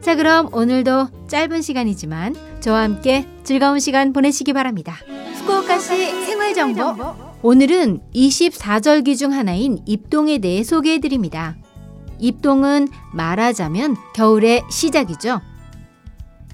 [0.00, 4.96] 자, 그럼 오늘도 짧은 시간이지만 저와 함께 즐거운 시간 보내시기 바랍니다.
[5.34, 6.96] 후쿠오카시 생활 정보.
[7.42, 11.56] 오늘은 24절기 중 하나인 입동에 대해 소개해 드립니다.
[12.18, 15.40] 입동은 말하자면 겨울의 시작이죠.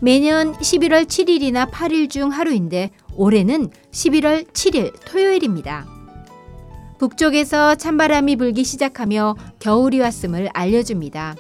[0.03, 5.87] 매년 11월 7일이나 8일 중 하루인데 올해는 11월 7일 토요일입니다.
[6.99, 11.37] 북쪽에서 찬바람이 불기 시작하며 겨울이 왔음을 알려줍니다.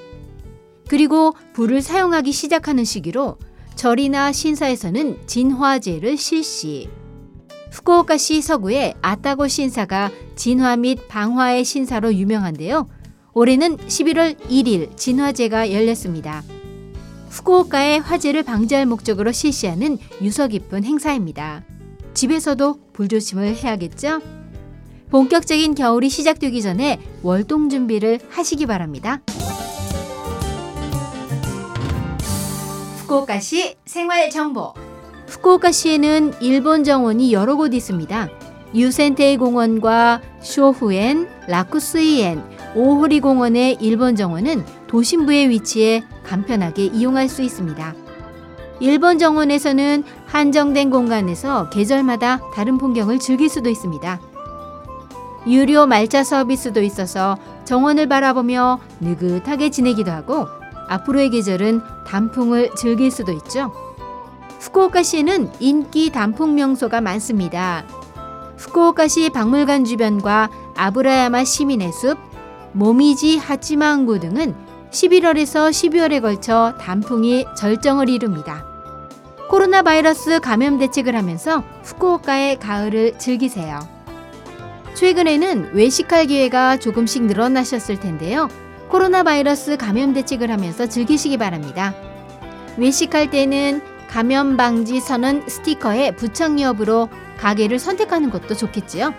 [0.88, 3.38] 그리고 불을 사용하기 시작하는 시기로
[3.74, 6.88] 절이나 신사에서는 진화제를 실시.
[7.72, 12.88] 후쿠오카시 서구의 아타고 신사가 진화 및 방화의 신사로 유명한데요.
[13.34, 16.42] 올해는 11월 1일 진화제가 열렸습니다.
[17.28, 21.64] 후쿠오카의 화재를 방지할 목적으로 실시하는 유서 깊은 행사입니다.
[22.14, 24.22] 집에서도 불조심을 해야겠죠?
[25.10, 29.20] 본격적인 겨울이 시작되기 전에 월동 준비를 하시기 바랍니다.
[33.06, 34.74] 후쿠오카시 생활 정보.
[35.28, 38.28] 후쿠오카시에는 일본 정원이 여러 곳 있습니다.
[38.74, 42.42] 유센테이 공원과 쇼후엔, 라쿠스이엔,
[42.74, 47.94] 오호리 공원의 일본 정원은 도심부에 위치해 간편하게 이용할 수 있습니다.
[48.80, 54.20] 일본 정원에서는 한정된 공간에서 계절마다 다른 풍경을 즐길 수도 있습니다.
[55.46, 60.48] 유료 말차 서비스도 있어서 정원을 바라보며 느긋하게 지내기도 하고
[60.88, 63.72] 앞으로의 계절은 단풍을 즐길 수도 있죠.
[64.60, 67.84] 후쿠오카시에는 인기 단풍 명소가 많습니다.
[68.58, 72.18] 후쿠오카시 박물관 주변과 아브라야마 시민의 숲,
[72.72, 74.54] 모미지 하치마항구 등은
[74.90, 78.64] 11월에서 12월에 걸쳐 단풍이 절정을 이룹니다.
[79.48, 83.78] 코로나 바이러스 감염 대책을 하면서 후쿠오카의 가을을 즐기세요.
[84.94, 88.48] 최근에는 외식할 기회가 조금씩 늘어나셨을 텐데요.
[88.88, 91.94] 코로나 바이러스 감염 대책을 하면서 즐기시기 바랍니다.
[92.76, 97.08] 외식할 때는 감염 방지 선언 스티커의 부착 여부로
[97.38, 99.12] 가게를 선택하는 것도 좋겠지요.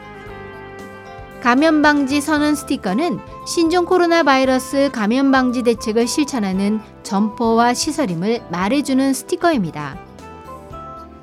[1.41, 9.99] 감염 방지 선언 스티커는 신종 코로나 바이러스 감염 방지 대책을 실천하는 점포와 시설임을 말해주는 스티커입니다.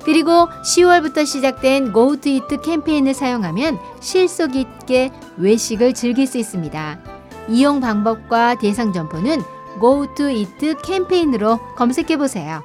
[0.03, 7.14] 그리고 10월부터 시작된 Go to Eat 캠페인을 사용하면 실속 있게 외식을 즐길 수 있습니다.
[7.49, 9.41] 이용 방법과 대상 점포는
[9.79, 12.63] Go to Eat 캠페인으로 검색해 보세요.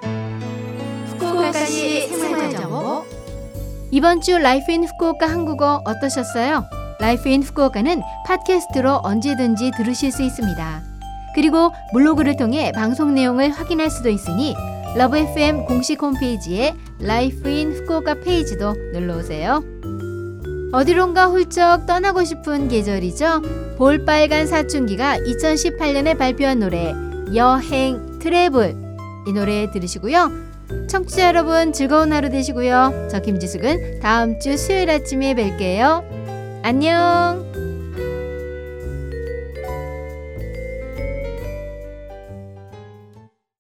[1.07, 3.05] 후쿠오카시 생활정보
[3.91, 6.65] 이번 주 Life in Fukuoka 한국어 어떠셨어요?
[7.01, 10.83] Life in Fukuoka는 팟캐스트로 언제든지 들으실 수 있습니다.
[11.35, 14.55] 그리고 블로그를 통해 방송 내용을 확인할 수도 있으니
[14.97, 19.63] Love FM 공식 홈페이지에 Life in Fukuoka 페이지도 놀러 오세요.
[20.73, 23.43] 어디론가 훌쩍 떠나고 싶은 계절이죠.
[23.77, 26.95] 볼빨간 사춘기가 2018년에 발표한 노래
[27.35, 28.77] 여행 트래블
[29.27, 30.31] 이 노래 들으시고요.
[30.89, 33.09] 청취자 여러분 즐거운 하루 되시고요.
[33.11, 36.05] 저 김지숙은 다음 주 수요일 아침에 뵐게요.
[36.63, 37.70] 안녕.